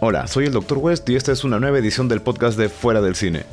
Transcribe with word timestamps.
Hola, 0.00 0.26
soy 0.26 0.46
el 0.46 0.52
Dr. 0.52 0.78
West 0.78 1.08
y 1.08 1.14
esta 1.14 1.30
es 1.30 1.44
una 1.44 1.60
nueva 1.60 1.78
edición 1.78 2.08
del 2.08 2.20
podcast 2.20 2.58
de 2.58 2.68
Fuera 2.68 3.00
del 3.00 3.14
Cine. 3.14 3.44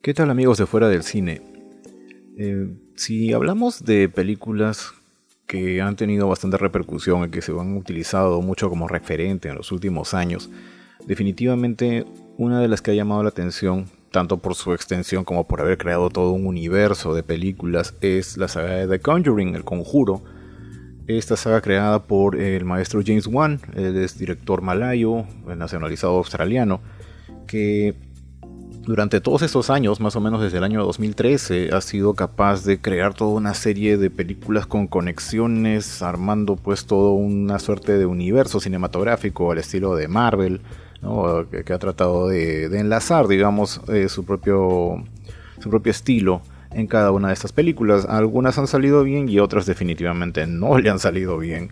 ¿Qué 0.00 0.14
tal 0.14 0.30
amigos 0.30 0.58
de 0.58 0.66
Fuera 0.66 0.88
del 0.88 1.02
Cine? 1.02 1.42
Eh, 2.38 2.68
si 2.94 3.32
hablamos 3.32 3.84
de 3.84 4.08
películas 4.08 4.92
que 5.48 5.82
han 5.82 5.96
tenido 5.96 6.28
bastante 6.28 6.58
repercusión 6.58 7.24
y 7.24 7.30
que 7.30 7.42
se 7.42 7.50
han 7.50 7.76
utilizado 7.76 8.40
mucho 8.40 8.70
como 8.70 8.86
referente 8.86 9.48
en 9.48 9.56
los 9.56 9.72
últimos 9.72 10.14
años, 10.14 10.48
definitivamente 11.06 12.06
una 12.36 12.60
de 12.60 12.68
las 12.68 12.82
que 12.82 12.92
ha 12.92 12.94
llamado 12.94 13.24
la 13.24 13.30
atención, 13.30 13.86
tanto 14.12 14.38
por 14.38 14.54
su 14.54 14.72
extensión 14.72 15.24
como 15.24 15.48
por 15.48 15.60
haber 15.60 15.76
creado 15.76 16.08
todo 16.08 16.30
un 16.30 16.46
universo 16.46 17.14
de 17.14 17.24
películas, 17.24 17.94
es 18.00 18.36
la 18.36 18.46
saga 18.46 18.74
de 18.74 18.86
The 18.86 19.00
Conjuring, 19.00 19.56
El 19.56 19.64
Conjuro, 19.64 20.22
esta 21.16 21.36
saga 21.36 21.62
creada 21.62 22.02
por 22.02 22.36
el 22.38 22.66
maestro 22.66 23.00
James 23.04 23.26
Wan, 23.26 23.60
él 23.74 23.96
es 23.96 24.18
director 24.18 24.60
malayo, 24.60 25.24
nacionalizado 25.46 26.18
australiano, 26.18 26.80
que 27.46 27.94
durante 28.82 29.20
todos 29.20 29.42
estos 29.42 29.70
años, 29.70 30.00
más 30.00 30.16
o 30.16 30.20
menos 30.20 30.42
desde 30.42 30.58
el 30.58 30.64
año 30.64 30.84
2013, 30.84 31.70
ha 31.72 31.80
sido 31.80 32.14
capaz 32.14 32.64
de 32.64 32.80
crear 32.80 33.14
toda 33.14 33.32
una 33.32 33.54
serie 33.54 33.96
de 33.96 34.10
películas 34.10 34.66
con 34.66 34.86
conexiones, 34.86 36.02
armando 36.02 36.56
pues 36.56 36.84
toda 36.84 37.12
una 37.12 37.58
suerte 37.58 37.96
de 37.96 38.04
universo 38.04 38.60
cinematográfico 38.60 39.50
al 39.50 39.58
estilo 39.58 39.94
de 39.94 40.08
Marvel, 40.08 40.60
que, 41.64 41.72
ha 41.72 41.78
tratado 41.78 42.28
de, 42.28 42.64
enlazar, 42.78 43.28
digamos, 43.28 43.80
eh, 43.88 44.08
su, 44.08 44.24
propio, 44.24 45.02
su 45.58 45.70
propio 45.70 45.90
estilo 45.90 46.42
en 46.72 46.86
cada 46.86 47.12
una 47.12 47.28
de 47.28 47.34
estas 47.34 47.52
películas. 47.52 48.06
Algunas 48.06 48.58
han 48.58 48.66
salido 48.66 49.02
bien 49.04 49.28
y 49.28 49.38
otras 49.38 49.66
definitivamente 49.66 50.46
no 50.46 50.78
le 50.78 50.90
han 50.90 50.98
salido 50.98 51.38
bien. 51.38 51.70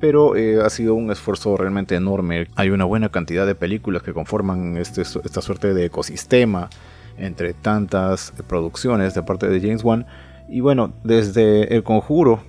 Pero 0.00 0.36
eh, 0.36 0.62
ha 0.62 0.70
sido 0.70 0.94
un 0.94 1.10
esfuerzo 1.10 1.56
realmente 1.56 1.96
enorme. 1.96 2.48
Hay 2.54 2.70
una 2.70 2.84
buena 2.84 3.08
cantidad 3.08 3.46
de 3.46 3.54
películas 3.54 4.02
que 4.02 4.12
conforman 4.12 4.76
este, 4.76 5.02
esta 5.02 5.42
suerte 5.42 5.74
de 5.74 5.86
ecosistema 5.86 6.70
entre 7.16 7.52
tantas 7.52 8.32
producciones 8.46 9.14
de 9.14 9.22
parte 9.22 9.48
de 9.48 9.60
James 9.60 9.82
Wan. 9.82 10.06
Y 10.48 10.60
bueno, 10.60 10.92
desde 11.02 11.74
El 11.74 11.82
Conjuro 11.82 12.40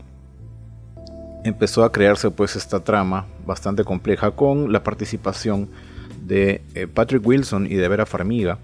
empezó 1.43 1.83
a 1.83 1.91
crearse 1.91 2.29
pues 2.29 2.55
esta 2.55 2.81
trama 2.81 3.25
bastante 3.47 3.83
compleja 3.83 4.31
con 4.31 4.71
la 4.71 4.83
participación 4.83 5.69
de 6.21 6.61
eh, 6.75 6.85
Patrick 6.87 7.25
Wilson 7.25 7.65
y 7.65 7.75
de 7.75 7.87
Vera 7.87 8.05
Farmiga 8.05 8.59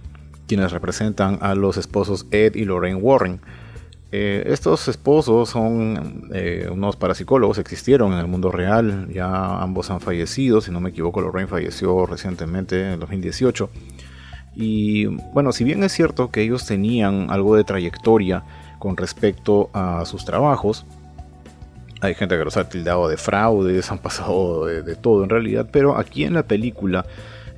quienes 0.48 0.72
representan 0.72 1.40
a 1.42 1.56
los 1.56 1.78
esposos 1.78 2.26
Ed 2.32 2.56
y 2.56 2.66
Lorraine 2.66 3.00
Warren. 3.00 3.42
Eh, 4.12 4.44
estos 4.48 4.88
esposos 4.88 5.50
son 5.50 6.30
eh, 6.34 6.70
unos 6.72 6.96
parapsicólogos, 6.96 7.58
existieron 7.58 8.14
en 8.14 8.20
el 8.20 8.28
mundo 8.28 8.52
real, 8.52 9.10
ya 9.12 9.62
ambos 9.62 9.90
han 9.90 10.00
fallecido, 10.00 10.62
si 10.62 10.72
no 10.72 10.80
me 10.80 10.92
equivoco 10.92 11.22
Lorraine 11.22 11.50
falleció 11.50 12.06
recientemente 12.06 12.94
en 12.94 13.00
2018. 13.00 13.70
Y 14.56 15.08
bueno, 15.34 15.52
si 15.52 15.66
bien 15.66 15.84
es 15.84 15.92
cierto 15.92 16.32
que 16.32 16.42
ellos 16.44 16.66
tenían 16.66 17.30
algo 17.30 17.58
de 17.58 17.66
trayectoria 17.66 18.44
con 18.80 18.96
respecto 18.96 19.70
a 19.74 20.06
sus 20.06 20.24
trabajos, 20.24 20.86
hay 22.00 22.14
gente 22.14 22.38
que 22.38 22.46
los 22.46 22.56
ha 22.56 22.70
tildado 22.70 23.10
de 23.10 23.18
fraudes, 23.18 23.92
han 23.92 24.00
pasado 24.00 24.66
de 24.66 24.96
todo 24.96 25.24
en 25.24 25.30
realidad, 25.30 25.68
pero 25.72 25.98
aquí 25.98 26.24
en 26.24 26.36
la 26.36 26.44
película 26.44 27.06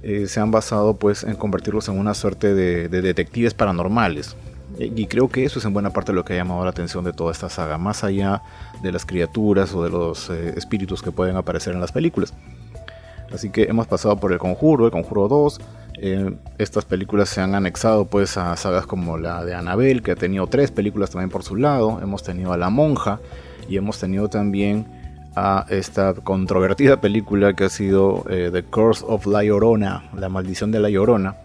eh, 0.03 0.27
se 0.27 0.39
han 0.39 0.51
basado 0.51 0.95
pues 0.95 1.23
en 1.23 1.35
convertirlos 1.35 1.89
en 1.89 1.97
una 1.97 2.13
suerte 2.13 2.53
de, 2.53 2.87
detectives 2.89 3.53
paranormales. 3.53 4.35
Y 4.79 5.07
creo 5.07 5.29
que 5.29 5.43
eso 5.43 5.59
es 5.59 5.65
en 5.65 5.73
buena 5.73 5.91
parte 5.91 6.13
lo 6.13 6.23
que 6.23 6.33
ha 6.33 6.35
llamado 6.35 6.63
la 6.63 6.69
atención 6.69 7.03
de 7.03 7.13
toda 7.13 7.31
esta 7.31 7.49
saga, 7.49 7.77
más 7.77 8.03
allá 8.03 8.43
de 8.83 8.91
las 8.91 9.05
criaturas 9.05 9.73
o 9.73 9.83
de 9.83 9.89
los 9.89 10.29
eh, 10.29 10.53
espíritus 10.55 11.01
que 11.01 11.11
pueden 11.11 11.35
aparecer 11.35 11.73
en 11.73 11.81
las 11.81 11.91
películas. 11.91 12.33
Así 13.33 13.49
que 13.49 13.63
hemos 13.63 13.87
pasado 13.87 14.17
por 14.17 14.31
el 14.31 14.39
Conjuro, 14.39 14.85
el 14.85 14.91
Conjuro 14.91 15.27
2. 15.27 15.59
Eh, 15.99 16.35
estas 16.59 16.85
películas 16.85 17.29
se 17.29 17.41
han 17.41 17.55
anexado 17.55 18.05
pues 18.05 18.37
a 18.37 18.55
sagas 18.55 18.85
como 18.85 19.17
la 19.17 19.43
de 19.43 19.55
Annabelle, 19.55 20.01
que 20.01 20.11
ha 20.11 20.15
tenido 20.15 20.47
tres 20.47 20.69
películas 20.69 21.09
también 21.09 21.29
por 21.29 21.43
su 21.43 21.55
lado. 21.55 21.99
Hemos 22.01 22.21
tenido 22.23 22.53
a 22.53 22.57
La 22.57 22.69
Monja 22.69 23.19
y 23.67 23.77
hemos 23.77 23.99
tenido 23.99 24.29
también 24.29 24.85
a 25.37 25.67
esta 25.69 26.15
controvertida 26.15 26.99
película 26.99 27.53
que 27.53 27.65
ha 27.65 27.69
sido 27.69 28.25
eh, 28.27 28.49
The 28.51 28.63
Curse 28.63 29.05
of 29.07 29.27
La 29.27 29.43
Llorona, 29.43 30.09
La 30.17 30.29
Maldición 30.29 30.71
de 30.71 30.79
La 30.79 30.89
Llorona, 30.89 31.35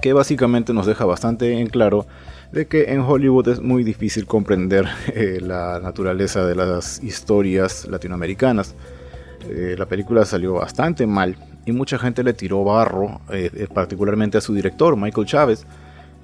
que 0.00 0.12
básicamente 0.12 0.72
nos 0.72 0.86
deja 0.86 1.04
bastante 1.04 1.60
en 1.60 1.68
claro 1.68 2.06
de 2.50 2.66
que 2.66 2.92
en 2.92 3.02
Hollywood 3.02 3.46
es 3.46 3.60
muy 3.60 3.84
difícil 3.84 4.26
comprender 4.26 4.88
eh, 5.14 5.38
la 5.40 5.78
naturaleza 5.78 6.44
de 6.44 6.56
las 6.56 7.00
historias 7.00 7.86
latinoamericanas. 7.86 8.74
Eh, 9.48 9.76
la 9.78 9.86
película 9.86 10.24
salió 10.24 10.54
bastante 10.54 11.06
mal 11.06 11.36
y 11.66 11.70
mucha 11.70 11.96
gente 11.96 12.24
le 12.24 12.32
tiró 12.32 12.64
barro, 12.64 13.20
particularmente 13.72 14.36
a 14.38 14.40
su 14.40 14.52
director, 14.52 14.96
Michael 14.96 15.26
Chávez, 15.28 15.64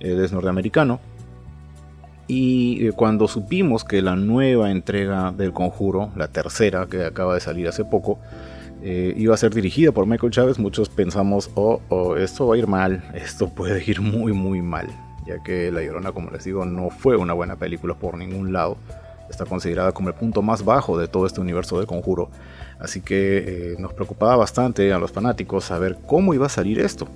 es 0.01 0.33
norteamericano, 0.33 0.99
y 2.29 2.87
eh, 2.87 2.93
cuando 2.93 3.29
supimos 3.29 3.85
que 3.85 4.03
la 4.03 4.17
nueva 4.17 4.71
entrega 4.71 5.33
del 5.33 5.53
conjuro, 5.53 6.11
la 6.17 6.29
tercera 6.29 6.87
que 6.87 7.05
acaba 7.05 7.35
de 7.35 7.41
salir 7.41 7.69
hace 7.69 7.85
poco, 7.85 8.19
eh, 8.83 9.15
iba 9.17 9.35
a 9.35 9.37
ser 9.37 9.55
dirigida 9.55 9.93
por 9.93 10.07
Michael 10.07 10.33
Chávez, 10.33 10.59
muchos 10.59 10.89
pensamos, 10.89 11.51
oh, 11.55 11.81
oh, 11.89 12.17
esto 12.17 12.47
va 12.47 12.57
a 12.57 12.59
ir 12.59 12.67
mal, 12.67 13.03
esto 13.15 13.49
puede 13.49 13.83
ir 13.85 14.01
muy, 14.01 14.33
muy 14.33 14.61
mal, 14.61 14.89
ya 15.27 15.43
que 15.43 15.71
La 15.71 15.83
Llorona, 15.83 16.13
como 16.13 16.31
les 16.31 16.45
digo, 16.45 16.65
no 16.65 16.91
fue 16.91 17.17
una 17.17 17.33
buena 17.33 17.57
película 17.57 17.95
por 17.95 18.19
ningún 18.19 18.53
lado. 18.53 18.77
Está 19.31 19.45
considerada 19.45 19.91
como 19.91 20.09
el 20.09 20.15
punto 20.15 20.41
más 20.41 20.65
bajo 20.65 20.97
de 20.99 21.09
todo 21.09 21.27
este 21.27 21.41
universo 21.41 21.79
del 21.79 21.89
conjuro. 21.89 22.31
Así 22.79 23.01
que 23.01 23.39
eh, 23.39 23.77
nos 23.79 23.93
preocupaba 23.93 24.37
bastante 24.37 24.93
a 24.93 25.01
los 25.01 25.11
fanáticos 25.11 25.65
saber 25.65 25.99
cómo 26.07 26.33
iba 26.33 26.47
a 26.47 26.49
salir 26.49 26.79
esto. 26.79 27.09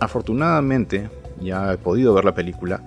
Afortunadamente, 0.00 1.10
ya 1.42 1.74
he 1.74 1.76
podido 1.76 2.14
ver 2.14 2.24
la 2.24 2.34
película 2.34 2.80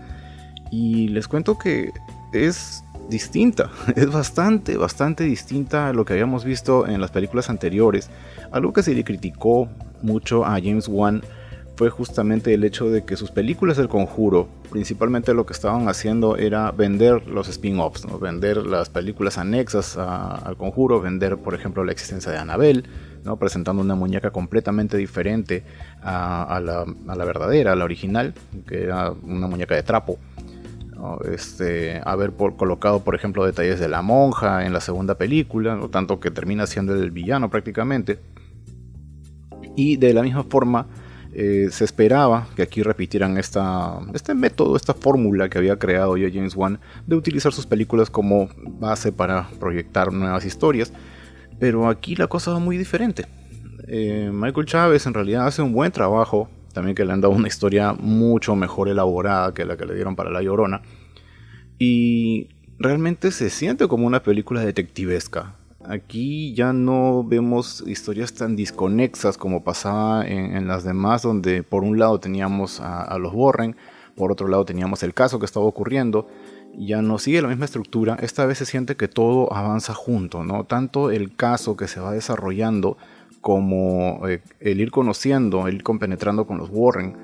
y 0.72 1.10
les 1.10 1.28
cuento 1.28 1.58
que 1.58 1.92
es 2.34 2.84
distinta, 3.10 3.70
es 3.96 4.12
bastante, 4.12 4.78
bastante 4.78 5.24
distinta 5.24 5.90
a 5.90 5.94
lo 5.94 6.06
que 6.06 6.14
habíamos 6.14 6.44
visto 6.44 6.88
en 6.88 7.02
las 7.02 7.12
películas 7.12 7.50
anteriores. 7.50 8.10
Algo 8.52 8.74
que 8.74 8.84
se 8.84 8.94
le 8.94 9.04
criticó 9.04 9.70
mucho 10.02 10.46
a 10.46 10.54
James 10.54 10.88
Wan 10.88 11.24
fue 11.78 11.92
justamente 11.92 12.56
el 12.56 12.64
hecho 12.64 12.90
de 12.90 13.06
que 13.06 13.16
sus 13.16 13.30
películas 13.30 13.78
del 13.78 13.88
conjuro, 13.88 14.48
principalmente 14.72 15.36
lo 15.36 15.46
que 15.46 15.54
estaban 15.54 15.88
haciendo 15.88 16.36
era 16.36 16.72
vender 16.72 17.28
los 17.28 17.48
spin-offs, 17.50 18.08
¿no? 18.08 18.18
vender 18.18 18.58
las 18.58 18.90
películas 18.90 19.38
anexas 19.38 19.96
al 19.96 20.58
conjuro, 20.58 21.00
vender 21.00 21.38
por 21.38 21.54
ejemplo 21.54 21.84
la 21.84 21.92
existencia 21.92 22.32
de 22.32 22.40
Annabelle, 22.40 22.84
¿no? 23.24 23.38
presentando 23.38 23.84
una 23.84 23.94
muñeca 23.94 24.32
completamente 24.32 24.98
diferente 24.98 25.64
a, 26.02 26.60
la, 26.64 26.84
a 27.08 27.16
la 27.16 27.26
verdadera, 27.26 27.74
a 27.74 27.76
la 27.76 27.86
original, 27.86 28.34
que 28.68 28.82
era 28.82 29.12
una 29.12 29.46
muñeca 29.48 29.76
de 29.76 29.84
trapo. 29.84 30.18
Este, 31.32 32.02
haber 32.06 32.32
colocado, 32.34 33.04
por 33.04 33.16
ejemplo, 33.16 33.46
detalles 33.46 33.80
de 33.80 33.88
la 33.88 34.02
monja 34.02 34.66
en 34.66 34.74
la 34.74 34.82
segunda 34.82 35.16
película, 35.16 35.80
tanto 35.92 36.20
que 36.20 36.32
termina 36.32 36.66
siendo 36.66 36.94
el 36.96 37.12
villano 37.12 37.50
prácticamente. 37.50 38.20
Y 39.76 39.98
de 39.98 40.14
la 40.14 40.24
misma 40.24 40.44
forma, 40.44 40.88
eh, 41.34 41.68
se 41.70 41.84
esperaba 41.84 42.48
que 42.56 42.64
aquí 42.64 42.82
repitieran 42.82 43.38
esta, 43.38 44.00
este 44.14 44.34
método, 44.34 44.76
esta 44.76 44.96
fórmula 44.96 45.50
que 45.50 45.60
había 45.60 45.78
creado 45.78 46.18
ya 46.18 46.30
James 46.34 46.56
Wan 46.56 46.80
de 47.06 47.16
utilizar 47.16 47.54
sus 47.54 47.68
películas 47.68 48.10
como 48.10 48.50
base 48.80 49.12
para 49.12 49.48
proyectar 49.60 50.12
nuevas 50.12 50.46
historias. 50.46 50.92
Pero 51.60 51.88
aquí 51.90 52.16
la 52.16 52.28
cosa 52.28 52.52
va 52.52 52.60
muy 52.60 52.78
diferente. 52.78 53.26
Eh, 53.88 54.32
Michael 54.34 54.66
Chávez 54.66 55.06
en 55.06 55.14
realidad 55.14 55.48
hace 55.48 55.62
un 55.62 55.74
buen 55.74 55.92
trabajo 55.92 56.50
también 56.78 56.94
que 56.94 57.06
le 57.06 57.12
han 57.12 57.22
dado 57.22 57.34
una 57.34 57.48
historia 57.48 57.94
mucho 57.94 58.56
mejor 58.56 58.88
elaborada 58.88 59.52
que 59.52 59.66
la 59.66 59.78
que 59.78 59.86
le 59.88 59.96
dieron 59.96 60.16
para 60.16 60.30
La 60.30 60.44
Llorona. 60.44 60.84
Y 61.80 62.50
realmente 62.78 63.32
se 63.32 63.50
siente 63.50 63.88
como 63.88 64.06
una 64.06 64.22
película 64.22 64.62
detectivesca. 64.62 65.56
Aquí 65.84 66.54
ya 66.54 66.74
no 66.74 67.24
vemos 67.24 67.84
historias 67.88 68.36
tan 68.36 68.56
desconexas 68.56 69.40
como 69.40 69.64
pasaba 69.64 70.24
en, 70.28 70.68
las 70.68 70.84
demás, 70.84 71.24
donde 71.24 71.64
por 71.64 71.84
un 71.84 71.98
lado 71.98 72.20
teníamos 72.20 72.80
a, 72.80 73.18
los 73.18 73.34
Warren, 73.34 73.76
por 74.16 74.32
otro 74.32 74.48
lado 74.48 74.64
teníamos 74.64 75.02
el 75.02 75.16
caso 75.16 75.40
que 75.40 75.48
estaba 75.48 75.66
ocurriendo, 75.66 76.28
ya 76.78 77.02
no 77.02 77.18
sigue 77.18 77.42
la 77.42 77.48
misma 77.48 77.66
estructura, 77.66 78.20
esta 78.22 78.46
vez 78.46 78.60
se 78.60 78.68
siente 78.68 78.96
que 78.96 79.08
todo 79.08 79.52
avanza 79.52 79.96
junto, 79.96 80.44
¿no? 80.44 80.66
Tanto 80.66 81.10
el 81.10 81.36
caso 81.36 81.76
que 81.76 81.88
se 81.88 82.00
va 82.00 82.12
desarrollando 82.12 82.98
como 83.42 84.28
eh, 84.28 84.42
el 84.60 84.82
ir 84.82 84.92
conociendo, 84.92 85.68
el 85.68 85.76
ir 85.76 85.84
compenetrando 85.84 86.46
con 86.46 86.58
los 86.58 86.70
Warren 86.72 87.16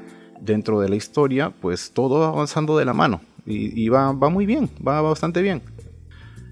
dentro 0.41 0.79
de 0.79 0.89
la 0.89 0.95
historia, 0.95 1.51
pues 1.61 1.91
todo 1.91 2.23
avanzando 2.23 2.77
de 2.77 2.85
la 2.85 2.93
mano. 2.93 3.21
Y, 3.45 3.89
va, 3.89 4.13
muy 4.13 4.45
bien, 4.45 4.69
va 4.85 5.01
bastante 5.01 5.41
bien. 5.41 5.61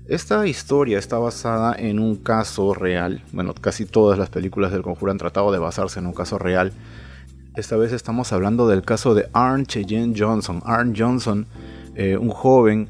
Esta 0.07 0.45
historia 0.45 0.99
está 0.99 1.17
basada 1.19 1.73
en 1.77 1.99
un 1.99 2.17
caso 2.17 2.73
real. 2.73 3.23
Bueno, 3.31 3.53
casi 3.53 3.85
todas 3.85 4.19
las 4.19 4.29
películas 4.29 4.73
del 4.73 4.81
conjuro 4.81 5.11
han 5.11 5.17
tratado 5.17 5.53
de 5.53 5.59
basarse 5.59 5.99
en 5.99 6.07
un 6.07 6.13
caso 6.13 6.37
real. 6.37 6.73
Esta 7.55 7.77
vez 7.77 7.93
estamos 7.93 8.33
hablando 8.33 8.67
del 8.67 8.81
caso 8.81 9.13
de 9.13 9.29
Arn 9.31 9.65
Cheyenne 9.65 10.13
Johnson. 10.17 10.61
Arn 10.65 10.93
Johnson, 10.97 11.47
eh, 11.95 12.17
un 12.17 12.29
joven 12.29 12.89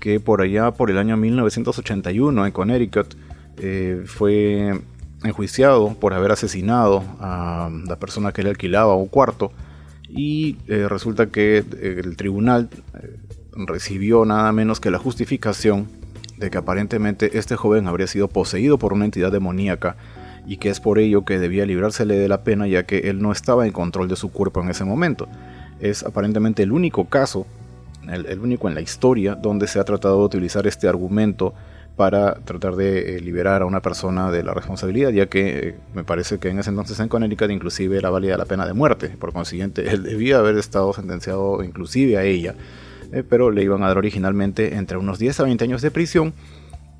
que 0.00 0.18
por 0.18 0.40
allá 0.40 0.72
por 0.72 0.90
el 0.90 0.96
año 0.96 1.16
1981 1.16 2.46
en 2.46 2.52
Connecticut 2.52 3.14
eh, 3.58 4.02
fue 4.06 4.80
enjuiciado 5.24 5.94
por 5.94 6.14
haber 6.14 6.32
asesinado 6.32 7.04
a 7.20 7.70
la 7.86 7.96
persona 7.96 8.32
que 8.32 8.42
le 8.42 8.50
alquilaba 8.50 8.96
un 8.96 9.08
cuarto 9.08 9.52
y 10.08 10.56
eh, 10.68 10.88
resulta 10.88 11.26
que 11.26 11.58
el 11.58 12.16
tribunal 12.16 12.68
recibió 13.54 14.24
nada 14.24 14.52
menos 14.52 14.80
que 14.80 14.90
la 14.90 14.98
justificación 14.98 15.88
de 16.36 16.50
que 16.50 16.58
aparentemente 16.58 17.38
este 17.38 17.56
joven 17.56 17.86
habría 17.86 18.06
sido 18.06 18.28
poseído 18.28 18.78
por 18.78 18.92
una 18.92 19.04
entidad 19.04 19.30
demoníaca 19.30 19.96
y 20.46 20.56
que 20.56 20.70
es 20.70 20.80
por 20.80 20.98
ello 20.98 21.24
que 21.24 21.38
debía 21.38 21.66
librársele 21.66 22.16
de 22.16 22.28
la 22.28 22.42
pena 22.42 22.66
ya 22.66 22.84
que 22.84 23.10
él 23.10 23.22
no 23.22 23.32
estaba 23.32 23.66
en 23.66 23.72
control 23.72 24.08
de 24.08 24.16
su 24.16 24.32
cuerpo 24.32 24.60
en 24.60 24.70
ese 24.70 24.84
momento. 24.84 25.28
Es 25.80 26.02
aparentemente 26.02 26.62
el 26.62 26.72
único 26.72 27.08
caso, 27.08 27.46
el, 28.08 28.40
único 28.40 28.68
en 28.68 28.74
la 28.74 28.80
historia, 28.80 29.34
donde 29.34 29.68
se 29.68 29.78
ha 29.78 29.84
tratado 29.84 30.18
de 30.18 30.24
utilizar 30.24 30.66
este 30.66 30.88
argumento 30.88 31.54
para 31.96 32.36
tratar 32.36 32.76
de 32.76 33.16
eh, 33.16 33.20
liberar 33.20 33.62
a 33.62 33.66
una 33.66 33.82
persona 33.82 34.30
de 34.30 34.42
la 34.42 34.54
responsabilidad, 34.54 35.10
ya 35.10 35.26
que 35.26 35.68
eh, 35.68 35.74
me 35.94 36.04
parece 36.04 36.38
que 36.38 36.48
en 36.48 36.58
ese 36.58 36.70
entonces 36.70 36.98
en 37.00 37.08
Connecticut 37.08 37.50
inclusive 37.50 37.98
era 37.98 38.10
válida 38.10 38.36
la 38.38 38.46
pena 38.46 38.66
de 38.66 38.72
muerte, 38.72 39.08
por 39.10 39.32
consiguiente 39.32 39.88
él 39.92 40.02
debía 40.02 40.38
haber 40.38 40.56
estado 40.56 40.92
sentenciado 40.92 41.62
inclusive 41.62 42.16
a 42.16 42.24
ella, 42.24 42.54
eh, 43.12 43.22
pero 43.28 43.50
le 43.50 43.62
iban 43.62 43.82
a 43.82 43.88
dar 43.88 43.98
originalmente 43.98 44.74
entre 44.76 44.96
unos 44.96 45.18
10 45.18 45.40
a 45.40 45.42
20 45.44 45.64
años 45.64 45.82
de 45.82 45.90
prisión 45.90 46.32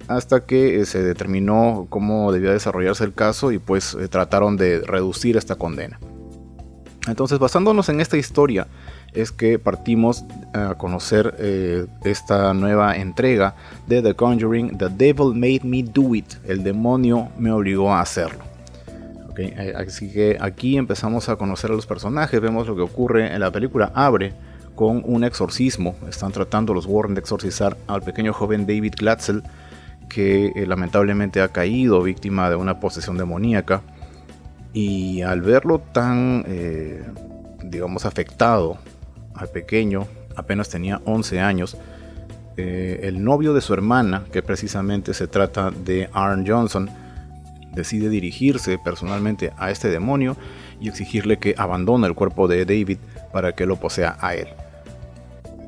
hasta 0.09 0.45
que 0.45 0.85
se 0.85 1.03
determinó 1.03 1.87
cómo 1.89 2.33
debía 2.33 2.51
desarrollarse 2.51 3.05
el 3.05 3.15
caso 3.15 3.53
y 3.53 3.59
pues 3.59 3.97
trataron 4.11 4.57
de 4.57 4.81
reducir 4.81 5.37
esta 5.37 5.55
condena. 5.55 6.01
Entonces, 7.07 7.39
basándonos 7.39 7.89
en 7.89 8.01
esta 8.01 8.17
historia, 8.17 8.67
es 9.15 9.33
que 9.33 9.59
partimos 9.59 10.25
a 10.55 10.75
conocer 10.75 11.35
eh, 11.39 11.87
esta 12.05 12.55
nueva 12.55 12.97
entrega 12.97 13.55
de 13.87 14.03
The 14.03 14.15
Conjuring, 14.15 14.79
The 14.79 14.89
Devil 14.89 15.35
Made 15.35 15.61
Me 15.65 15.83
Do 15.83 16.15
It, 16.15 16.35
el 16.45 16.63
demonio 16.63 17.29
me 17.39 17.51
obligó 17.51 17.93
a 17.93 18.01
hacerlo. 18.01 18.45
así 19.77 20.11
que 20.13 20.37
aquí 20.41 20.77
empezamos 20.77 21.29
a 21.29 21.37
conocer 21.37 21.71
a 21.71 21.75
los 21.75 21.87
personajes, 21.87 22.41
vemos 22.41 22.67
lo 22.67 22.77
que 22.77 22.83
ocurre 22.83 23.33
en 23.33 23.41
la 23.41 23.51
película, 23.51 23.93
abre 23.95 24.33
con 24.75 25.03
un 25.05 25.25
exorcismo, 25.25 25.95
están 26.09 26.33
tratando 26.33 26.73
los 26.73 26.87
Warren 26.87 27.15
de 27.15 27.21
exorcizar 27.21 27.77
al 27.87 28.03
pequeño 28.03 28.33
joven 28.33 28.67
David 28.67 28.95
Glatzel, 28.99 29.43
que 30.09 30.53
eh, 30.55 30.67
lamentablemente 30.67 31.41
ha 31.41 31.49
caído 31.49 32.03
víctima 32.03 32.51
de 32.51 32.57
una 32.57 32.81
posesión 32.81 33.17
demoníaca 33.17 33.83
y 34.73 35.23
al 35.23 35.43
verlo 35.43 35.79
tan, 35.79 36.45
eh, 36.47 37.05
digamos, 37.65 38.05
afectado 38.07 38.79
al 39.35 39.49
pequeño, 39.49 40.07
apenas 40.37 40.69
tenía 40.69 41.01
11 41.05 41.41
años, 41.41 41.77
eh, 42.57 43.01
el 43.05 43.25
novio 43.25 43.55
de 43.55 43.61
su 43.61 43.73
hermana, 43.73 44.25
que 44.31 44.43
precisamente 44.43 45.15
se 45.15 45.27
trata 45.27 45.71
de 45.71 46.11
Aaron 46.13 46.47
Johnson, 46.47 46.91
decide 47.75 48.09
dirigirse 48.11 48.79
personalmente 48.79 49.53
a 49.57 49.71
este 49.71 49.89
demonio 49.89 50.37
y 50.81 50.89
exigirle 50.89 51.39
que 51.39 51.55
abandone 51.57 52.07
el 52.07 52.15
cuerpo 52.15 52.49
de 52.49 52.65
David 52.65 52.99
para 53.33 53.53
que 53.53 53.67
lo 53.67 53.77
posea 53.77 54.17
a 54.21 54.35
él. 54.35 54.49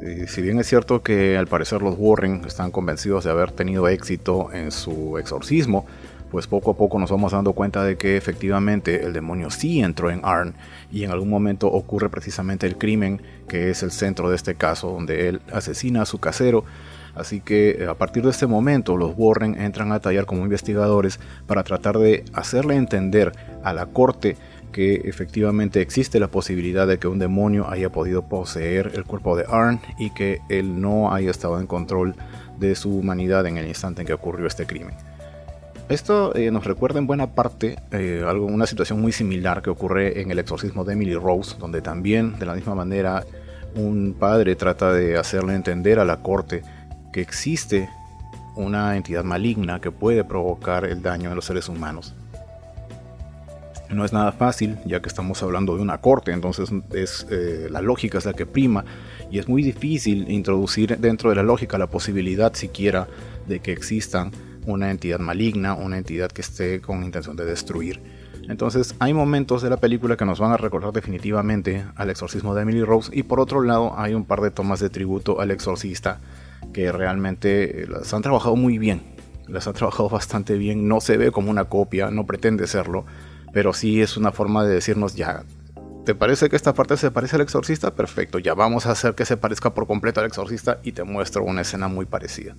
Eh, 0.03 0.27
si 0.29 0.43
bien 0.43 0.59
es 0.59 0.67
cierto 0.67 1.03
que 1.03 1.39
al 1.39 1.47
parecer 1.47 1.81
los 1.81 1.95
Warren 1.97 2.43
están 2.47 2.71
convencidos 2.71 3.25
de 3.25 3.31
haber 3.31 3.53
tenido 3.53 3.89
éxito 3.89 4.53
en 4.53 4.71
su 4.71 5.17
exorcismo, 5.19 5.87
pues 6.35 6.49
poco 6.49 6.73
a 6.73 6.75
poco 6.75 6.99
nos 6.99 7.13
vamos 7.13 7.31
dando 7.31 7.53
cuenta 7.53 7.85
de 7.85 7.97
que 7.97 8.17
efectivamente 8.17 9.05
el 9.05 9.13
demonio 9.13 9.51
sí 9.51 9.81
entró 9.81 10.11
en 10.11 10.21
Arn 10.25 10.57
y 10.91 11.05
en 11.05 11.13
algún 11.13 11.31
momento 11.31 11.69
ocurre 11.69 12.09
precisamente 12.09 12.67
el 12.67 12.77
crimen 12.77 13.23
que 13.47 13.71
es 13.71 13.85
el 13.85 13.93
centro 13.93 14.31
de 14.31 14.35
este 14.35 14.57
caso, 14.57 14.91
donde 14.91 15.29
él 15.29 15.43
asesina 15.53 16.03
a 16.03 16.07
su 16.07 16.19
casero. 16.19 16.65
Así 17.15 17.41
que 17.41 17.77
eh, 17.79 17.87
a 17.89 17.95
partir 17.95 18.25
de 18.25 18.31
este 18.31 18.49
momento 18.49 18.97
los 18.97 19.13
Warren 19.17 19.61
entran 19.61 19.93
a 19.93 20.01
tallar 20.01 20.27
como 20.27 20.43
investigadores 20.43 21.21
para 21.47 21.63
tratar 21.63 21.99
de 21.99 22.25
hacerle 22.33 22.75
entender 22.75 23.31
a 23.63 23.73
la 23.73 23.87
corte 23.87 24.37
que 24.73 25.03
efectivamente 25.05 25.83
existe 25.83 26.19
la 26.19 26.27
posibilidad 26.27 26.89
de 26.89 26.99
que 26.99 27.07
un 27.07 27.21
demonio 27.21 27.71
haya 27.71 27.93
podido 27.93 28.23
poseer 28.23 28.91
el 28.97 29.05
cuerpo 29.05 29.37
de 29.37 29.45
Arn 29.49 29.81
y 30.01 30.11
que 30.11 30.41
él 30.49 30.81
no 30.81 31.15
haya 31.15 31.31
estado 31.31 31.61
en 31.61 31.69
control 31.69 32.17
de 32.59 32.75
su 32.75 32.93
humanidad 32.93 33.47
en 33.47 33.57
el 33.57 33.69
instante 33.69 34.01
en 34.01 34.09
que 34.09 34.15
ocurrió 34.15 34.49
este 34.49 34.67
crimen. 34.67 34.97
Esto 35.89 36.35
eh, 36.35 36.51
nos 36.51 36.65
recuerda 36.65 36.99
en 36.99 37.07
buena 37.07 37.35
parte 37.35 37.77
eh, 37.93 38.25
algo, 38.27 38.47
una 38.47 38.67
situación 38.67 39.03
muy 39.03 39.13
similar 39.13 39.61
que 39.61 39.69
ocurre 39.69 40.23
en 40.23 40.31
el 40.31 40.39
exorcismo 40.39 40.83
de 40.83 40.95
Emily 40.95 41.15
Rose, 41.15 41.57
donde 41.59 41.83
también 41.83 42.39
de 42.39 42.47
la 42.47 42.55
misma 42.55 42.75
manera 42.75 43.25
un 43.75 44.17
padre 44.19 44.57
trata 44.57 44.93
de 44.93 45.19
hacerle 45.19 45.55
entender 45.55 45.99
a 45.99 46.07
la 46.07 46.23
corte 46.23 46.63
que 47.13 47.21
existe 47.21 47.91
una 48.57 48.97
entidad 48.97 49.25
maligna 49.25 49.81
que 49.81 49.91
puede 49.91 50.25
provocar 50.25 50.87
el 50.87 51.03
daño 51.03 51.29
en 51.29 51.37
los 51.37 51.45
seres 51.45 51.69
humanos. 51.69 52.15
No 53.91 54.05
es 54.05 54.13
nada 54.13 54.33
fácil, 54.33 54.79
ya 54.87 55.03
que 55.03 55.09
estamos 55.09 55.43
hablando 55.43 55.77
de 55.77 55.83
una 55.83 55.99
corte, 55.99 56.33
entonces 56.33 56.71
es, 56.93 57.27
eh, 57.31 57.69
la 57.71 57.83
lógica 57.83 58.17
es 58.19 58.25
la 58.25 58.33
que 58.33 58.47
prima 58.47 58.85
y 59.31 59.39
es 59.39 59.49
muy 59.49 59.63
difícil 59.63 60.31
introducir 60.31 60.97
dentro 60.99 61.29
de 61.29 61.37
la 61.37 61.43
lógica 61.43 61.77
la 61.77 61.89
posibilidad 61.89 62.55
siquiera 62.55 63.07
de 63.47 63.61
que 63.61 63.73
exista 63.73 64.31
una 64.67 64.91
entidad 64.91 65.19
maligna, 65.19 65.75
una 65.75 65.99
entidad 65.99 66.31
que 66.31 66.43
esté 66.43 66.81
con 66.81 67.05
intención 67.05 67.37
de 67.37 67.45
destruir. 67.45 68.01
Entonces 68.49 68.95
hay 68.99 69.15
momentos 69.15 69.63
de 69.63 69.71
la 69.71 69.79
película 69.79 70.17
que 70.17 70.25
nos 70.25 70.39
van 70.39 70.53
a 70.53 70.57
recordar 70.57 70.93
definitivamente 70.93 71.85
al 71.97 72.11
exorcismo 72.11 72.55
de 72.55 72.63
Emily 72.63 72.83
Rose 72.83 73.11
y 73.13 73.23
por 73.23 73.41
otro 73.41 73.63
lado 73.63 73.99
hay 73.99 74.15
un 74.15 74.25
par 74.25 74.41
de 74.41 74.51
tomas 74.51 74.81
de 74.81 74.91
tributo 74.91 75.41
al 75.41 75.51
exorcista 75.51 76.21
que 76.73 76.93
realmente 76.93 77.83
eh, 77.83 77.87
las 77.87 78.13
han 78.13 78.23
trabajado 78.23 78.57
muy 78.57 78.79
bien, 78.79 79.03
las 79.49 79.67
han 79.67 79.75
trabajado 79.75 80.09
bastante 80.09 80.59
bien, 80.59 80.89
no 80.89 81.01
se 81.01 81.17
ve 81.17 81.31
como 81.31 81.51
una 81.51 81.65
copia, 81.67 82.11
no 82.11 82.27
pretende 82.27 82.67
serlo, 82.67 83.07
pero 83.53 83.73
sí 83.73 84.03
es 84.03 84.17
una 84.17 84.33
forma 84.33 84.65
de 84.65 84.75
decirnos 84.75 85.15
ya, 85.15 85.45
¿te 86.05 86.15
parece 86.15 86.51
que 86.51 86.57
esta 86.57 86.75
parte 86.75 86.97
se 86.97 87.11
parece 87.11 87.37
al 87.37 87.43
exorcista? 87.43 87.95
Perfecto, 87.95 88.39
ya 88.39 88.55
vamos 88.55 88.87
a 88.87 88.93
hacer 88.93 89.15
que 89.15 89.25
se 89.25 89.37
parezca 89.37 89.73
por 89.73 89.87
completo 89.87 90.21
al 90.21 90.27
exorcista 90.27 90.81
y 90.83 90.93
te 90.93 91.05
muestro 91.05 91.45
una 91.45 91.63
escena 91.63 91.89
muy 91.89 92.05
parecida. 92.05 92.57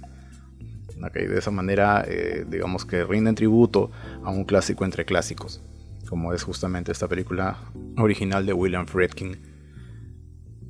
De 1.14 1.38
esa 1.38 1.52
manera, 1.52 2.04
eh, 2.08 2.46
digamos 2.50 2.86
que 2.86 3.04
rinden 3.04 3.36
tributo 3.36 3.92
a 4.24 4.30
un 4.32 4.44
clásico 4.46 4.86
entre 4.86 5.06
clásicos, 5.06 5.62
como 6.10 6.34
es 6.34 6.44
justamente 6.44 6.92
esta 6.92 7.08
película 7.08 7.58
original 7.98 8.46
de 8.46 8.54
William 8.54 8.88
Friedkin. 8.88 9.38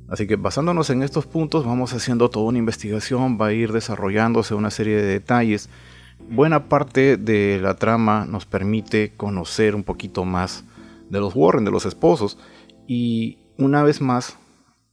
Así 0.08 0.26
que 0.26 0.36
basándonos 0.36 0.90
en 0.90 1.02
estos 1.02 1.26
puntos, 1.26 1.64
vamos 1.64 1.92
haciendo 1.92 2.30
toda 2.30 2.46
una 2.46 2.58
investigación, 2.58 3.38
va 3.40 3.46
a 3.46 3.52
ir 3.52 3.72
desarrollándose 3.72 4.54
una 4.54 4.70
serie 4.70 4.96
de 4.96 5.04
detalles 5.04 5.68
buena 6.28 6.68
parte 6.68 7.16
de 7.16 7.58
la 7.60 7.74
trama 7.74 8.26
nos 8.26 8.46
permite 8.46 9.12
conocer 9.16 9.74
un 9.74 9.84
poquito 9.84 10.24
más 10.24 10.64
de 11.10 11.20
los 11.20 11.34
Warren, 11.34 11.64
de 11.64 11.70
los 11.70 11.86
esposos. 11.86 12.38
Y 12.86 13.38
una 13.58 13.82
vez 13.82 14.00
más, 14.00 14.38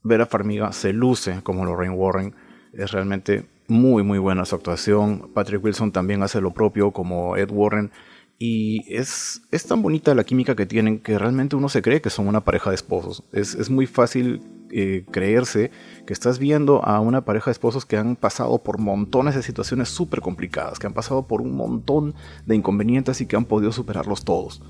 Vera 0.02 0.26
Farmiga 0.26 0.72
se 0.72 0.92
luce 0.92 1.40
como 1.42 1.64
Lorraine 1.64 1.94
Warren. 1.94 2.34
Es 2.72 2.92
realmente 2.92 3.46
muy, 3.68 4.02
muy 4.02 4.18
buena 4.18 4.44
su 4.44 4.54
actuación. 4.54 5.30
Patrick 5.34 5.64
Wilson 5.64 5.92
también 5.92 6.22
hace 6.22 6.40
lo 6.40 6.52
propio 6.52 6.90
como 6.90 7.36
Ed 7.36 7.50
Warren. 7.50 7.90
Y 8.38 8.84
es, 8.92 9.42
es 9.52 9.66
tan 9.66 9.80
bonita 9.80 10.14
la 10.14 10.24
química 10.24 10.56
que 10.56 10.66
tienen 10.66 10.98
que 10.98 11.18
realmente 11.18 11.56
uno 11.56 11.68
se 11.68 11.82
cree 11.82 12.00
que 12.00 12.10
son 12.10 12.26
una 12.26 12.44
pareja 12.44 12.70
de 12.70 12.76
esposos. 12.76 13.22
Es, 13.32 13.54
es 13.54 13.70
muy 13.70 13.86
fácil 13.86 14.42
eh, 14.70 15.04
creerse 15.12 15.70
que 16.04 16.12
estás 16.12 16.40
viendo 16.40 16.84
a 16.84 16.98
una 16.98 17.24
pareja 17.24 17.46
de 17.46 17.52
esposos 17.52 17.86
que 17.86 17.96
han 17.96 18.16
pasado 18.16 18.62
por 18.62 18.80
montones 18.80 19.36
de 19.36 19.42
situaciones 19.42 19.88
súper 19.88 20.20
complicadas, 20.20 20.80
que 20.80 20.88
han 20.88 20.94
pasado 20.94 21.28
por 21.28 21.42
un 21.42 21.54
montón 21.54 22.14
de 22.44 22.56
inconvenientes 22.56 23.20
y 23.20 23.26
que 23.26 23.36
han 23.36 23.44
podido 23.44 23.70
superarlos 23.70 24.24
todos. 24.24 24.62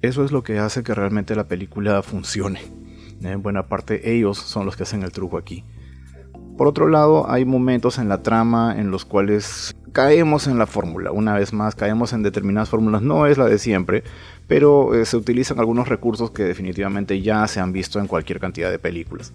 Eso 0.00 0.24
es 0.24 0.32
lo 0.32 0.42
que 0.42 0.58
hace 0.58 0.82
que 0.82 0.94
realmente 0.94 1.36
la 1.36 1.46
película 1.46 2.02
funcione. 2.02 2.60
En 3.20 3.42
buena 3.42 3.68
parte 3.68 4.14
ellos 4.14 4.38
son 4.38 4.64
los 4.64 4.76
que 4.76 4.84
hacen 4.84 5.02
el 5.02 5.12
truco 5.12 5.36
aquí. 5.36 5.64
Por 6.56 6.68
otro 6.68 6.88
lado, 6.88 7.28
hay 7.28 7.44
momentos 7.44 7.98
en 7.98 8.08
la 8.08 8.22
trama 8.22 8.76
en 8.78 8.92
los 8.92 9.04
cuales 9.04 9.74
caemos 9.92 10.46
en 10.46 10.58
la 10.58 10.66
fórmula. 10.66 11.10
Una 11.10 11.34
vez 11.34 11.52
más, 11.52 11.74
caemos 11.74 12.12
en 12.12 12.22
determinadas 12.22 12.68
fórmulas. 12.68 13.02
No 13.02 13.26
es 13.26 13.38
la 13.38 13.46
de 13.46 13.58
siempre, 13.58 14.04
pero 14.46 14.94
eh, 14.94 15.04
se 15.04 15.16
utilizan 15.16 15.58
algunos 15.58 15.88
recursos 15.88 16.30
que 16.30 16.44
definitivamente 16.44 17.20
ya 17.22 17.46
se 17.48 17.58
han 17.58 17.72
visto 17.72 17.98
en 17.98 18.06
cualquier 18.06 18.38
cantidad 18.38 18.70
de 18.70 18.78
películas. 18.78 19.32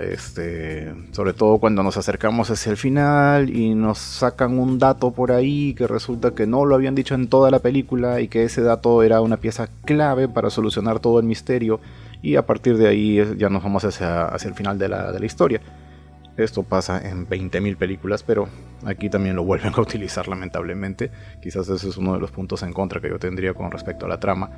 este, 0.00 0.94
sobre 1.12 1.32
todo 1.32 1.58
cuando 1.58 1.82
nos 1.82 1.96
acercamos 1.96 2.50
hacia 2.50 2.70
el 2.70 2.76
final 2.76 3.50
y 3.50 3.74
nos 3.74 3.98
sacan 3.98 4.58
un 4.58 4.78
dato 4.78 5.10
por 5.12 5.32
ahí 5.32 5.74
que 5.74 5.86
resulta 5.86 6.32
que 6.34 6.46
no 6.46 6.64
lo 6.64 6.74
habían 6.74 6.94
dicho 6.94 7.14
en 7.14 7.28
toda 7.28 7.50
la 7.50 7.58
película 7.58 8.20
y 8.20 8.28
que 8.28 8.44
ese 8.44 8.62
dato 8.62 9.02
era 9.02 9.20
una 9.20 9.38
pieza 9.38 9.68
clave 9.84 10.28
para 10.28 10.50
solucionar 10.50 11.00
todo 11.00 11.18
el 11.20 11.26
misterio 11.26 11.80
y 12.22 12.36
a 12.36 12.46
partir 12.46 12.76
de 12.76 12.88
ahí 12.88 13.36
ya 13.38 13.48
nos 13.48 13.62
vamos 13.62 13.84
hacia, 13.84 14.26
hacia 14.26 14.48
el 14.48 14.54
final 14.54 14.78
de 14.78 14.88
la, 14.88 15.10
de 15.12 15.20
la 15.20 15.26
historia. 15.26 15.60
Esto 16.36 16.62
pasa 16.62 17.00
en 17.06 17.28
20.000 17.28 17.76
películas, 17.76 18.22
pero 18.22 18.48
aquí 18.84 19.10
también 19.10 19.36
lo 19.36 19.44
vuelven 19.44 19.72
a 19.74 19.80
utilizar 19.82 20.28
lamentablemente. 20.28 21.10
Quizás 21.42 21.68
ese 21.68 21.88
es 21.88 21.96
uno 21.96 22.14
de 22.14 22.20
los 22.20 22.30
puntos 22.30 22.62
en 22.62 22.72
contra 22.72 23.00
que 23.00 23.08
yo 23.08 23.18
tendría 23.18 23.54
con 23.54 23.70
respecto 23.70 24.06
a 24.06 24.08
la 24.08 24.20
trama. 24.20 24.50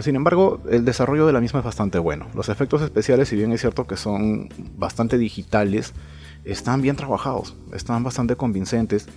Sin 0.00 0.14
embargo, 0.14 0.62
el 0.70 0.84
desarrollo 0.84 1.26
de 1.26 1.32
la 1.32 1.40
misma 1.40 1.60
es 1.60 1.64
bastante 1.64 1.98
bueno. 1.98 2.26
Los 2.34 2.48
efectos 2.48 2.80
especiales, 2.82 3.28
si 3.28 3.36
bien 3.36 3.52
es 3.52 3.60
cierto 3.60 3.86
que 3.86 3.96
son 3.96 4.48
bastante 4.76 5.18
digitales, 5.18 5.94
están 6.44 6.80
bien 6.80 6.96
trabajados, 6.96 7.56
están 7.72 8.02
bastante 8.04 8.36
convincentes. 8.36 9.08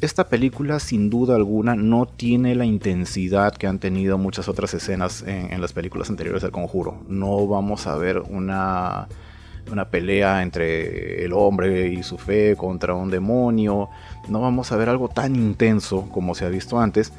esta 0.00 0.28
película 0.28 0.78
sin 0.78 1.10
duda 1.10 1.36
alguna 1.36 1.74
no 1.74 2.06
tiene 2.06 2.54
la 2.54 2.64
intensidad 2.64 3.54
que 3.54 3.66
han 3.66 3.78
tenido 3.78 4.18
muchas 4.18 4.48
otras 4.48 4.72
escenas 4.72 5.22
en, 5.26 5.60
las 5.60 5.72
películas 5.72 6.10
anteriores 6.10 6.42
del 6.42 6.52
conjuro. 6.52 7.02
No 7.08 7.46
vamos 7.46 7.86
a 7.86 7.96
ver 7.96 8.18
una, 8.18 9.08
una 9.70 9.88
pelea 9.88 10.42
entre 10.42 11.24
el 11.24 11.32
hombre 11.32 11.88
y 11.88 12.02
su 12.02 12.18
fe 12.18 12.56
contra 12.56 12.94
un 12.94 13.10
demonio. 13.10 13.88
No 14.28 14.40
vamos 14.40 14.72
a 14.72 14.76
ver 14.76 14.88
algo 14.88 15.08
tan 15.08 15.36
intenso 15.36 16.08
como 16.10 16.34
se 16.34 16.44
ha 16.44 16.48
visto 16.48 16.78
antes. 16.80 17.12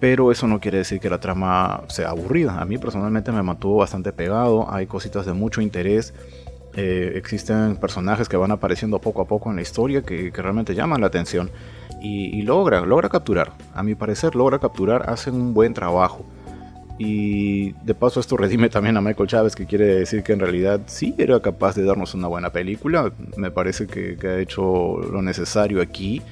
Pero 0.00 0.32
eso 0.32 0.48
no 0.48 0.58
quiere 0.58 0.78
decir 0.78 0.98
que 0.98 1.08
la 1.08 1.20
trama 1.20 1.82
sea 1.86 2.10
aburrida. 2.10 2.60
A 2.60 2.64
mí 2.64 2.76
personalmente 2.76 3.30
me 3.30 3.42
mantuvo 3.42 3.76
bastante 3.76 4.12
pegado. 4.12 4.68
Hay 4.68 4.86
cositas 4.86 5.26
de 5.26 5.32
mucho 5.32 5.60
interés. 5.60 6.12
Eh, 6.74 7.12
existen 7.16 7.76
personajes 7.76 8.28
que 8.28 8.36
van 8.36 8.50
apareciendo 8.50 8.98
poco 8.98 9.22
a 9.22 9.26
poco 9.26 9.50
en 9.50 9.56
la 9.56 9.62
historia 9.62 10.02
que, 10.02 10.32
realmente 10.34 10.74
llaman 10.74 11.02
la 11.02 11.08
atención 11.08 11.50
y, 12.00 12.42
logra, 12.42 12.80
logra 12.80 13.08
capturar. 13.10 13.52
A 13.74 13.82
mi 13.82 13.94
parecer 13.94 14.34
logra 14.34 14.58
capturar, 14.58 15.08
hacen 15.08 15.34
un 15.34 15.54
buen 15.54 15.72
trabajo. 15.72 16.24
Y 16.98 17.72
de 17.84 17.94
paso 17.94 18.20
esto 18.20 18.36
redime 18.36 18.68
también 18.68 18.96
a 18.96 19.00
Michael 19.00 19.28
Chávez, 19.28 19.56
que 19.56 19.66
quiere 19.66 19.86
decir 19.86 20.22
que 20.22 20.32
en 20.32 20.40
realidad 20.40 20.80
sí 20.86 21.14
era 21.18 21.40
capaz 21.40 21.74
de 21.74 21.84
darnos 21.84 22.14
una 22.14 22.28
buena 22.28 22.50
película. 22.50 23.12
Me 23.36 23.50
parece 23.50 23.86
que, 23.86 24.16
ha 24.26 24.38
hecho 24.38 24.98
lo 24.98 25.22
necesario 25.22 25.80
aquí. 25.80 26.22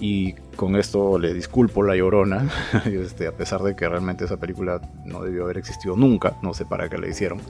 Y 0.00 0.32
con 0.56 0.76
esto 0.76 1.18
le 1.18 1.32
disculpo 1.32 1.82
la 1.82 1.96
llorona, 1.96 2.48
este, 2.84 3.28
a 3.28 3.32
pesar 3.32 3.62
de 3.62 3.76
que 3.76 3.88
realmente 3.88 4.24
esa 4.24 4.36
película 4.38 4.80
no 5.04 5.22
debió 5.22 5.44
haber 5.44 5.58
existido 5.58 5.96
nunca, 5.96 6.36
no 6.42 6.52
sé 6.52 6.64
para 6.64 6.88
qué 6.88 6.98
la 6.98 7.08
hicieron. 7.08 7.40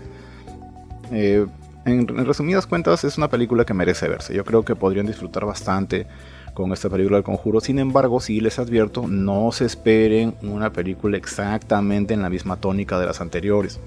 Eh, 1.11 1.47
en, 1.87 2.07
resumidas 2.27 2.67
cuentas, 2.67 3.05
es 3.05 3.19
una 3.19 3.29
película 3.29 3.65
que 3.65 3.75
merece 3.75 4.09
verse. 4.09 4.35
Yo 4.35 4.45
creo 4.45 4.65
que 4.65 4.75
podrían 4.75 5.07
disfrutar 5.07 5.45
bastante 5.45 6.07
con 6.55 6.73
esta 6.73 6.89
película 6.89 7.17
del 7.17 7.25
conjuro. 7.25 7.61
Sin 7.61 7.79
embargo, 7.79 8.21
sí 8.21 8.41
les 8.41 8.59
advierto, 8.59 9.07
no 9.07 9.53
se 9.53 9.67
esperen 9.67 10.35
una 10.43 10.73
película 10.73 11.17
exactamente 11.17 12.15
en 12.15 12.23
la 12.23 12.31
misma 12.31 12.57
tónica 12.57 12.99
de 12.99 13.07
las 13.07 13.21
anteriores. 13.21 13.81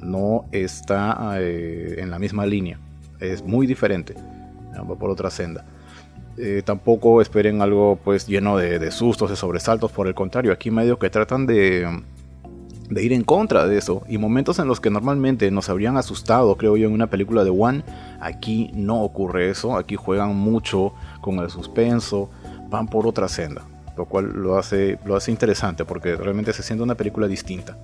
no 0.00 0.46
está 0.52 1.36
eh, 1.38 1.96
en 1.98 2.10
la 2.10 2.18
misma 2.18 2.46
línea. 2.46 2.78
Es 3.20 3.42
muy 3.42 3.66
diferente. 3.66 4.14
va 4.74 4.96
por 4.96 5.10
otra 5.10 5.30
senda. 5.30 5.64
Eh, 6.36 6.62
tampoco 6.64 7.22
esperen 7.22 7.62
algo 7.62 7.96
pues 8.02 8.26
lleno 8.26 8.56
de, 8.56 8.78
de, 8.78 8.90
sustos, 8.90 9.30
de 9.30 9.36
sobresaltos. 9.36 9.92
Por 9.92 10.08
el 10.08 10.14
contrario, 10.14 10.52
aquí 10.52 10.70
medio 10.70 10.98
que 10.98 11.10
tratan 11.10 11.46
de, 11.46 11.86
de 12.94 13.02
ir 13.02 13.12
en 13.12 13.24
contra 13.24 13.66
de 13.66 13.76
eso. 13.76 14.02
Y 14.08 14.18
momentos 14.18 14.58
en 14.60 14.68
los 14.68 14.80
que 14.80 14.88
normalmente 14.88 15.50
nos 15.50 15.68
habrían 15.68 15.96
asustado, 15.96 16.56
creo 16.56 16.76
yo, 16.76 16.86
en 16.86 16.94
una 16.94 17.08
película 17.08 17.42
de 17.44 17.50
One, 17.50 17.82
aquí 18.20 18.70
no 18.72 19.02
ocurre 19.02 19.50
eso. 19.50 19.76
Aquí 19.76 19.96
juegan 19.96 20.36
mucho 20.36 20.94
con 21.20 21.40
el 21.40 21.50
suspenso, 21.50 22.30
van 22.70 22.86
por 22.86 23.06
otra 23.06 23.28
senda. 23.28 23.62
Lo 23.96 24.06
cual 24.06 24.32
lo 24.32 24.56
hace, 24.56 24.98
lo 25.04 25.16
hace 25.16 25.30
interesante 25.30 25.84
porque 25.84 26.16
realmente 26.16 26.52
se 26.52 26.62
siente 26.62 26.82
una 26.82 26.94
película 26.94 27.26
distinta. 27.26 27.76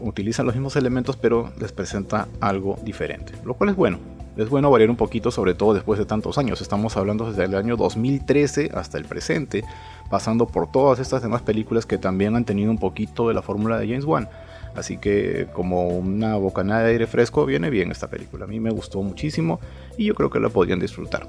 Utilizan 0.00 0.44
los 0.46 0.54
mismos 0.56 0.74
elementos 0.76 1.16
pero 1.16 1.52
les 1.58 1.72
presenta 1.72 2.28
algo 2.40 2.78
diferente. 2.84 3.32
Lo 3.44 3.54
cual 3.54 3.70
es 3.70 3.76
bueno. 3.76 3.98
Es 4.36 4.48
bueno 4.48 4.70
variar 4.70 4.88
un 4.88 4.96
poquito, 4.96 5.30
sobre 5.30 5.54
todo 5.54 5.74
después 5.74 5.98
de 5.98 6.06
tantos 6.06 6.38
años. 6.38 6.62
Estamos 6.62 6.96
hablando 6.96 7.30
desde 7.30 7.44
el 7.44 7.54
año 7.54 7.76
2013 7.76 8.70
hasta 8.74 8.96
el 8.96 9.04
presente 9.04 9.62
pasando 10.12 10.46
por 10.46 10.70
todas 10.70 10.98
estas 10.98 11.22
demás 11.22 11.40
películas 11.40 11.86
que 11.86 11.96
también 11.96 12.36
han 12.36 12.44
tenido 12.44 12.70
un 12.70 12.76
poquito 12.76 13.28
de 13.28 13.34
la 13.34 13.40
fórmula 13.40 13.78
de 13.78 13.88
James 13.88 14.04
Wan. 14.04 14.28
Así 14.76 14.98
que 14.98 15.46
como 15.54 15.88
una 15.88 16.36
bocanada 16.36 16.82
de 16.82 16.90
aire 16.90 17.06
fresco 17.06 17.46
viene 17.46 17.70
bien 17.70 17.90
esta 17.90 18.08
película. 18.08 18.44
A 18.44 18.46
mí 18.46 18.60
me 18.60 18.68
gustó 18.68 19.02
muchísimo 19.02 19.58
y 19.96 20.04
yo 20.04 20.14
creo 20.14 20.28
que 20.28 20.38
la 20.38 20.50
podrían 20.50 20.80
disfrutar. 20.80 21.26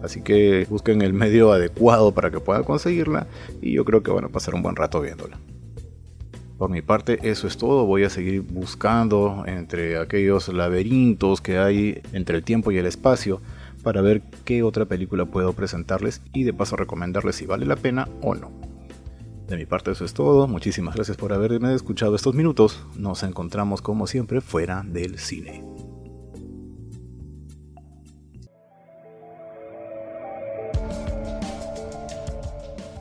Así 0.00 0.22
que 0.22 0.64
busquen 0.70 1.02
el 1.02 1.12
medio 1.12 1.50
adecuado 1.58 2.12
para 2.12 2.30
que 2.30 2.38
puedan 2.38 2.62
conseguirla 2.62 3.26
y 3.60 3.72
yo 3.72 3.84
creo 3.84 4.04
que 4.04 4.12
van 4.12 4.26
a 4.26 4.28
pasar 4.28 4.54
un 4.54 4.62
buen 4.62 4.76
rato 4.76 5.00
viéndola. 5.00 5.36
Por 6.56 6.70
mi 6.70 6.82
parte 6.82 7.18
eso 7.28 7.48
es 7.48 7.56
todo, 7.56 7.84
voy 7.84 8.04
a 8.04 8.10
seguir 8.10 8.42
buscando 8.42 9.42
entre 9.48 9.98
aquellos 9.98 10.46
laberintos 10.46 11.40
que 11.40 11.58
hay 11.58 12.00
entre 12.12 12.36
el 12.36 12.44
tiempo 12.44 12.70
y 12.70 12.78
el 12.78 12.86
espacio 12.86 13.40
para 13.88 14.02
ver 14.02 14.20
qué 14.44 14.62
otra 14.62 14.84
película 14.84 15.24
puedo 15.24 15.54
presentarles 15.54 16.20
y 16.34 16.44
de 16.44 16.52
paso 16.52 16.76
recomendarles 16.76 17.36
si 17.36 17.46
vale 17.46 17.64
la 17.64 17.74
pena 17.74 18.06
o 18.20 18.34
no. 18.34 18.50
De 19.46 19.56
mi 19.56 19.64
parte 19.64 19.92
eso 19.92 20.04
es 20.04 20.12
todo, 20.12 20.46
muchísimas 20.46 20.94
gracias 20.94 21.16
por 21.16 21.32
haberme 21.32 21.72
escuchado 21.72 22.14
estos 22.14 22.34
minutos, 22.34 22.84
nos 22.96 23.22
encontramos 23.22 23.80
como 23.80 24.06
siempre 24.06 24.42
fuera 24.42 24.84
del 24.86 25.18
cine. 25.18 25.64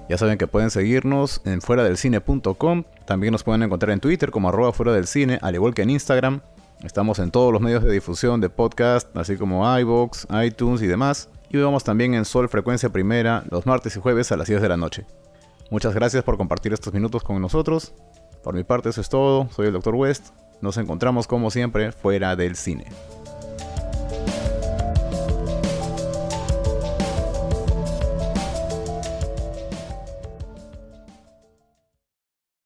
Ya 0.08 0.18
saben 0.18 0.38
que 0.38 0.48
pueden 0.48 0.72
seguirnos 0.72 1.42
en 1.44 1.60
fuera 1.60 1.84
del 1.84 1.98
cine.com, 1.98 2.86
también 3.06 3.34
nos 3.34 3.44
pueden 3.44 3.62
encontrar 3.64 3.92
en 3.92 4.00
Twitter 4.00 4.32
como 4.32 4.48
arroba 4.48 4.72
fuera 4.72 4.94
del 4.94 5.06
cine, 5.06 5.38
al 5.42 5.54
igual 5.54 5.74
que 5.74 5.82
en 5.82 5.90
Instagram, 5.90 6.40
Estamos 6.84 7.18
en 7.20 7.32
todos 7.32 7.52
los 7.52 7.62
medios 7.62 7.84
de 7.84 7.92
difusión 7.92 8.40
de 8.40 8.50
podcast, 8.50 9.16
así 9.18 9.36
como 9.36 9.66
iVoox, 9.80 10.28
iTunes 10.46 10.82
y 10.82 10.88
demás. 10.88 11.30
Y 11.50 11.58
vamos 11.58 11.84
también 11.84 12.14
en 12.14 12.24
Sol 12.24 12.50
Frecuencia 12.50 12.90
Primera 12.90 13.44
los 13.50 13.66
martes 13.66 13.96
y 13.96 14.00
jueves 14.00 14.32
a 14.32 14.38
las 14.38 14.48
10 14.48 14.62
de 14.62 14.70
la 14.70 14.78
noche. 14.78 15.06
Muchas 15.72 15.96
gracias 15.96 16.24
por 16.24 16.38
compartir 16.38 16.74
estos 16.74 16.94
minutos 16.94 17.24
con 17.24 17.42
nosotros. 17.42 17.94
Por 18.44 18.54
mi 18.54 18.64
parte 18.64 18.90
eso 18.90 19.02
es 19.02 19.10
todo, 19.10 19.50
soy 19.50 19.68
el 19.68 19.74
Dr. 19.74 19.96
West. 19.96 20.28
Nos 20.62 20.78
encontramos 20.78 21.28
como 21.28 21.50
siempre 21.50 21.92
fuera 21.92 22.36
del 22.36 22.56
cine. 22.56 22.86